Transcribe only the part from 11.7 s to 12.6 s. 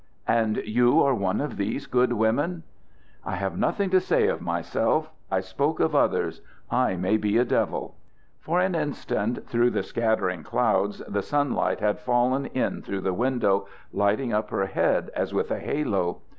had fallen